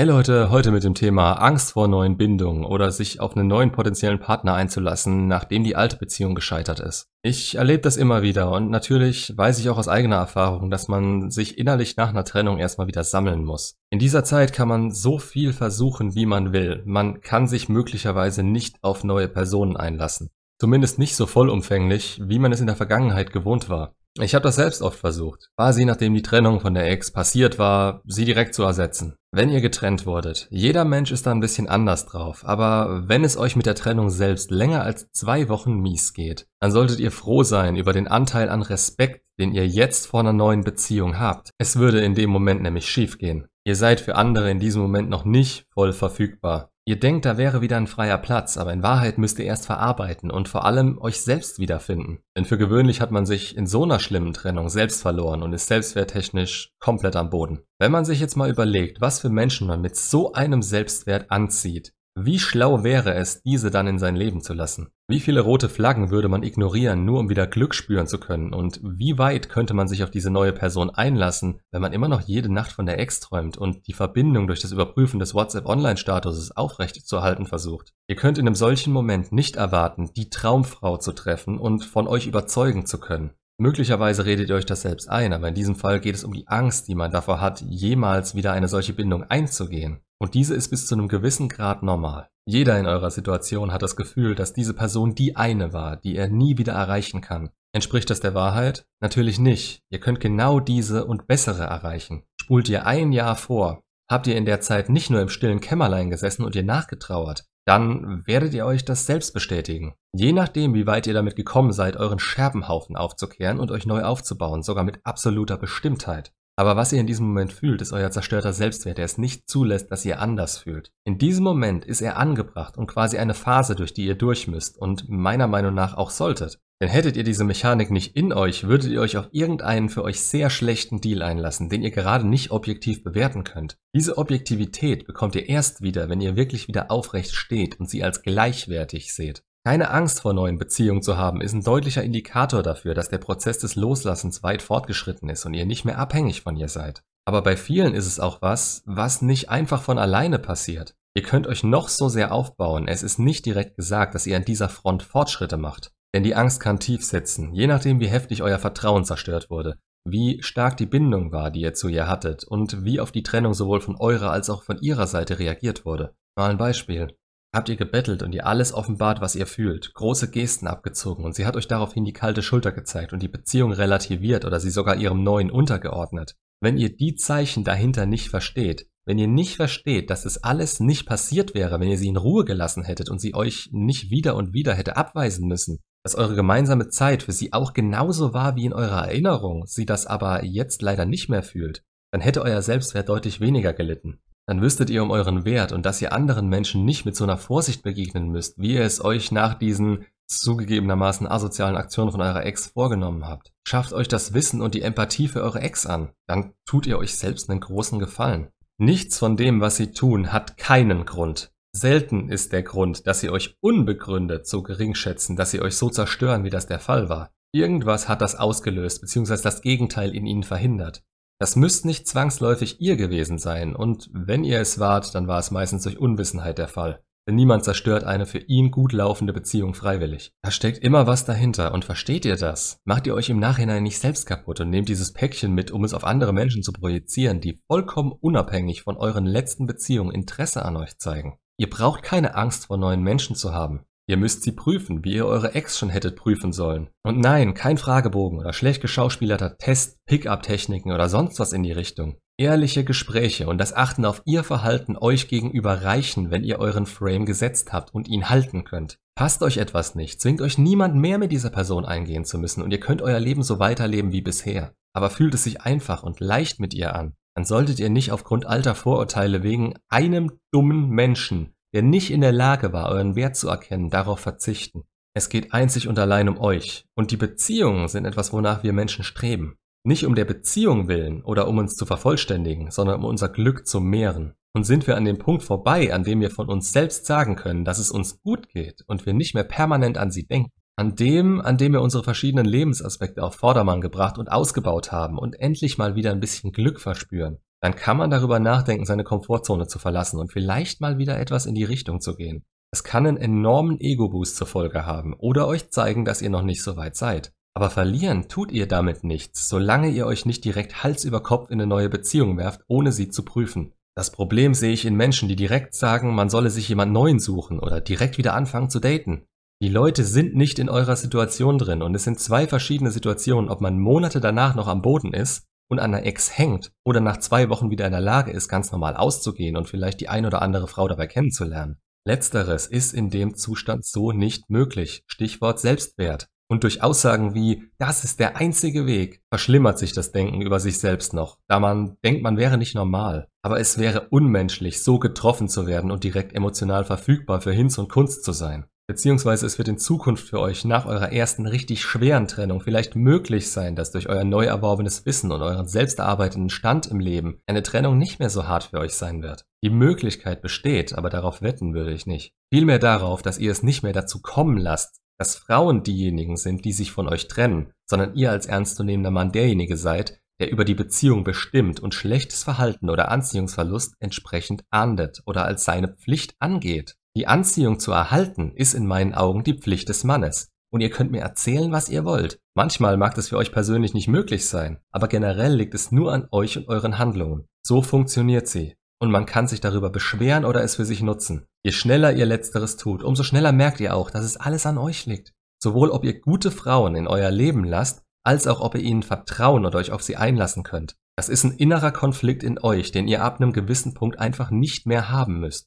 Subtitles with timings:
[0.00, 3.70] Hey Leute, heute mit dem Thema Angst vor neuen Bindungen oder sich auf einen neuen
[3.70, 7.08] potenziellen Partner einzulassen, nachdem die alte Beziehung gescheitert ist.
[7.20, 11.30] Ich erlebe das immer wieder und natürlich weiß ich auch aus eigener Erfahrung, dass man
[11.30, 13.76] sich innerlich nach einer Trennung erstmal wieder sammeln muss.
[13.90, 16.82] In dieser Zeit kann man so viel versuchen, wie man will.
[16.86, 20.30] Man kann sich möglicherweise nicht auf neue Personen einlassen.
[20.60, 23.94] Zumindest nicht so vollumfänglich, wie man es in der Vergangenheit gewohnt war.
[24.18, 25.48] Ich habe das selbst oft versucht.
[25.56, 29.14] Quasi nachdem die Trennung von der Ex passiert war, sie direkt zu ersetzen.
[29.32, 33.38] Wenn ihr getrennt wurdet, jeder Mensch ist da ein bisschen anders drauf, aber wenn es
[33.38, 37.44] euch mit der Trennung selbst länger als zwei Wochen mies geht, dann solltet ihr froh
[37.44, 41.50] sein über den Anteil an Respekt, den ihr jetzt vor einer neuen Beziehung habt.
[41.56, 43.46] Es würde in dem Moment nämlich schiefgehen.
[43.64, 46.69] Ihr seid für andere in diesem Moment noch nicht voll verfügbar.
[46.86, 50.30] Ihr denkt, da wäre wieder ein freier Platz, aber in Wahrheit müsst ihr erst verarbeiten
[50.30, 52.20] und vor allem euch selbst wiederfinden.
[52.36, 55.66] Denn für gewöhnlich hat man sich in so einer schlimmen Trennung selbst verloren und ist
[55.66, 57.60] selbstwerttechnisch komplett am Boden.
[57.78, 61.92] Wenn man sich jetzt mal überlegt, was für Menschen man mit so einem Selbstwert anzieht,
[62.16, 64.90] wie schlau wäre es, diese dann in sein Leben zu lassen?
[65.10, 68.54] Wie viele rote Flaggen würde man ignorieren, nur um wieder Glück spüren zu können?
[68.54, 72.20] Und wie weit könnte man sich auf diese neue Person einlassen, wenn man immer noch
[72.20, 77.04] jede Nacht von der Ex träumt und die Verbindung durch das Überprüfen des WhatsApp-Online-Statuses aufrecht
[77.04, 77.92] zu erhalten versucht?
[78.06, 82.28] Ihr könnt in einem solchen Moment nicht erwarten, die Traumfrau zu treffen und von euch
[82.28, 83.32] überzeugen zu können.
[83.58, 86.46] Möglicherweise redet ihr euch das selbst ein, aber in diesem Fall geht es um die
[86.46, 90.02] Angst, die man davor hat, jemals wieder eine solche Bindung einzugehen.
[90.20, 92.28] Und diese ist bis zu einem gewissen Grad normal.
[92.46, 96.28] Jeder in eurer Situation hat das Gefühl, dass diese Person die eine war, die er
[96.28, 97.50] nie wieder erreichen kann.
[97.72, 98.84] Entspricht das der Wahrheit?
[99.00, 99.82] Natürlich nicht.
[99.90, 102.24] Ihr könnt genau diese und bessere erreichen.
[102.40, 106.10] Spult ihr ein Jahr vor, habt ihr in der Zeit nicht nur im stillen Kämmerlein
[106.10, 109.94] gesessen und ihr nachgetrauert, dann werdet ihr euch das selbst bestätigen.
[110.12, 114.62] Je nachdem, wie weit ihr damit gekommen seid, euren Scherbenhaufen aufzukehren und euch neu aufzubauen,
[114.62, 116.32] sogar mit absoluter Bestimmtheit.
[116.60, 119.90] Aber was ihr in diesem Moment fühlt, ist euer zerstörter Selbstwert, der es nicht zulässt,
[119.90, 120.92] dass ihr anders fühlt.
[121.04, 124.76] In diesem Moment ist er angebracht und quasi eine Phase, durch die ihr durch müsst
[124.76, 126.60] und meiner Meinung nach auch solltet.
[126.78, 130.20] Denn hättet ihr diese Mechanik nicht in euch, würdet ihr euch auf irgendeinen für euch
[130.20, 133.78] sehr schlechten Deal einlassen, den ihr gerade nicht objektiv bewerten könnt.
[133.94, 138.20] Diese Objektivität bekommt ihr erst wieder, wenn ihr wirklich wieder aufrecht steht und sie als
[138.20, 139.44] gleichwertig seht.
[139.66, 143.58] Keine Angst vor neuen Beziehungen zu haben, ist ein deutlicher Indikator dafür, dass der Prozess
[143.58, 147.02] des Loslassens weit fortgeschritten ist und ihr nicht mehr abhängig von ihr seid.
[147.26, 150.96] Aber bei vielen ist es auch was, was nicht einfach von alleine passiert.
[151.14, 154.44] Ihr könnt euch noch so sehr aufbauen, es ist nicht direkt gesagt, dass ihr an
[154.44, 155.92] dieser Front Fortschritte macht.
[156.14, 159.78] Denn die Angst kann tief sitzen, je nachdem wie heftig euer Vertrauen zerstört wurde,
[160.08, 163.52] wie stark die Bindung war, die ihr zu ihr hattet und wie auf die Trennung
[163.52, 166.14] sowohl von eurer als auch von ihrer Seite reagiert wurde.
[166.36, 167.14] Mal ein Beispiel.
[167.52, 171.46] Habt ihr gebettelt und ihr alles offenbart, was ihr fühlt, große Gesten abgezogen und sie
[171.46, 175.24] hat euch daraufhin die kalte Schulter gezeigt und die Beziehung relativiert oder sie sogar ihrem
[175.24, 176.36] neuen untergeordnet.
[176.62, 181.06] Wenn ihr die Zeichen dahinter nicht versteht, wenn ihr nicht versteht, dass es alles nicht
[181.06, 184.52] passiert wäre, wenn ihr sie in Ruhe gelassen hättet und sie euch nicht wieder und
[184.52, 188.72] wieder hätte abweisen müssen, dass eure gemeinsame Zeit für sie auch genauso war wie in
[188.72, 191.82] eurer Erinnerung, sie das aber jetzt leider nicht mehr fühlt,
[192.12, 194.20] dann hätte euer Selbstwert deutlich weniger gelitten.
[194.50, 197.36] Dann wüsstet ihr um euren Wert und dass ihr anderen Menschen nicht mit so einer
[197.36, 202.66] Vorsicht begegnen müsst, wie ihr es euch nach diesen zugegebenermaßen asozialen Aktionen von eurer Ex
[202.66, 203.52] vorgenommen habt.
[203.64, 207.14] Schafft euch das Wissen und die Empathie für eure Ex an, dann tut ihr euch
[207.14, 208.48] selbst einen großen Gefallen.
[208.76, 211.52] Nichts von dem, was sie tun, hat keinen Grund.
[211.70, 215.90] Selten ist der Grund, dass sie euch unbegründet so gering schätzen, dass sie euch so
[215.90, 217.30] zerstören, wie das der Fall war.
[217.52, 221.04] Irgendwas hat das ausgelöst, beziehungsweise das Gegenteil in ihnen verhindert.
[221.40, 225.50] Das müsst nicht zwangsläufig ihr gewesen sein, und wenn ihr es wart, dann war es
[225.50, 227.00] meistens durch Unwissenheit der Fall.
[227.26, 230.32] Denn niemand zerstört eine für ihn gut laufende Beziehung freiwillig.
[230.42, 232.76] Da steckt immer was dahinter, und versteht ihr das?
[232.84, 235.94] Macht ihr euch im Nachhinein nicht selbst kaputt und nehmt dieses Päckchen mit, um es
[235.94, 240.98] auf andere Menschen zu projizieren, die vollkommen unabhängig von euren letzten Beziehungen Interesse an euch
[240.98, 241.38] zeigen.
[241.56, 243.86] Ihr braucht keine Angst vor neuen Menschen zu haben.
[244.10, 246.88] Ihr müsst sie prüfen, wie ihr eure Ex schon hättet prüfen sollen.
[247.04, 252.16] Und nein, kein Fragebogen oder schlecht geschauspielerter Test, Pickup-Techniken oder sonst was in die Richtung.
[252.36, 257.24] Ehrliche Gespräche und das Achten auf ihr Verhalten euch gegenüber reichen, wenn ihr euren Frame
[257.24, 258.98] gesetzt habt und ihn halten könnt.
[259.14, 262.72] Passt euch etwas nicht, zwingt euch niemand mehr mit dieser Person eingehen zu müssen und
[262.72, 264.74] ihr könnt euer Leben so weiterleben wie bisher.
[264.92, 268.46] Aber fühlt es sich einfach und leicht mit ihr an dann solltet ihr nicht aufgrund
[268.46, 273.48] alter Vorurteile wegen einem dummen Menschen, der nicht in der Lage war, euren Wert zu
[273.48, 274.84] erkennen, darauf verzichten.
[275.14, 276.86] Es geht einzig und allein um euch.
[276.94, 279.56] Und die Beziehungen sind etwas, wonach wir Menschen streben.
[279.82, 283.80] Nicht um der Beziehung willen oder um uns zu vervollständigen, sondern um unser Glück zu
[283.80, 284.34] mehren.
[284.52, 287.64] Und sind wir an dem Punkt vorbei, an dem wir von uns selbst sagen können,
[287.64, 291.40] dass es uns gut geht und wir nicht mehr permanent an sie denken, an dem,
[291.40, 295.94] an dem wir unsere verschiedenen Lebensaspekte auf Vordermann gebracht und ausgebaut haben und endlich mal
[295.94, 300.32] wieder ein bisschen Glück verspüren, dann kann man darüber nachdenken, seine Komfortzone zu verlassen und
[300.32, 302.44] vielleicht mal wieder etwas in die Richtung zu gehen.
[302.72, 306.62] Es kann einen enormen Ego-Boost zur Folge haben oder euch zeigen, dass ihr noch nicht
[306.62, 307.32] so weit seid.
[307.52, 311.60] Aber verlieren tut ihr damit nichts, solange ihr euch nicht direkt Hals über Kopf in
[311.60, 313.72] eine neue Beziehung werft, ohne sie zu prüfen.
[313.96, 317.58] Das Problem sehe ich in Menschen, die direkt sagen, man solle sich jemand Neuen suchen
[317.58, 319.26] oder direkt wieder anfangen zu daten.
[319.60, 323.60] Die Leute sind nicht in eurer Situation drin und es sind zwei verschiedene Situationen, ob
[323.60, 327.48] man Monate danach noch am Boden ist und an einer Ex hängt oder nach zwei
[327.48, 330.66] Wochen wieder in der Lage ist, ganz normal auszugehen und vielleicht die ein oder andere
[330.66, 331.80] Frau dabei kennenzulernen.
[332.06, 335.04] Letzteres ist in dem Zustand so nicht möglich.
[335.06, 336.28] Stichwort Selbstwert.
[336.48, 340.78] Und durch Aussagen wie, das ist der einzige Weg, verschlimmert sich das Denken über sich
[340.78, 343.28] selbst noch, da man denkt, man wäre nicht normal.
[343.42, 347.88] Aber es wäre unmenschlich, so getroffen zu werden und direkt emotional verfügbar für Hinz und
[347.88, 348.64] Kunst zu sein.
[348.90, 353.48] Beziehungsweise es wird in Zukunft für euch nach eurer ersten richtig schweren Trennung vielleicht möglich
[353.52, 357.62] sein, dass durch euer neu erworbenes Wissen und euren selbst erarbeiteten Stand im Leben eine
[357.62, 359.44] Trennung nicht mehr so hart für euch sein wird.
[359.62, 362.34] Die Möglichkeit besteht, aber darauf wetten würde ich nicht.
[362.52, 366.72] Vielmehr darauf, dass ihr es nicht mehr dazu kommen lasst, dass Frauen diejenigen sind, die
[366.72, 371.22] sich von euch trennen, sondern ihr als ernstzunehmender Mann derjenige seid, der über die Beziehung
[371.22, 376.96] bestimmt und schlechtes Verhalten oder Anziehungsverlust entsprechend ahndet oder als seine Pflicht angeht.
[377.16, 380.48] Die Anziehung zu erhalten ist in meinen Augen die Pflicht des Mannes.
[380.72, 382.38] Und ihr könnt mir erzählen, was ihr wollt.
[382.54, 386.28] Manchmal mag das für euch persönlich nicht möglich sein, aber generell liegt es nur an
[386.30, 387.46] euch und euren Handlungen.
[387.66, 391.46] So funktioniert sie und man kann sich darüber beschweren oder es für sich nutzen.
[391.64, 395.06] Je schneller ihr letzteres tut, umso schneller merkt ihr auch, dass es alles an euch
[395.06, 395.32] liegt.
[395.62, 399.64] Sowohl ob ihr gute Frauen in euer Leben lasst, als auch ob ihr ihnen vertrauen
[399.64, 400.96] und euch auf sie einlassen könnt.
[401.16, 404.86] Das ist ein innerer Konflikt in euch, den ihr ab einem gewissen Punkt einfach nicht
[404.86, 405.66] mehr haben müsst.